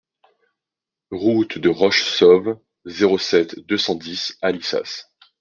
[1.11, 5.05] Route de Rochessauve, zéro sept, deux cent dix Alissas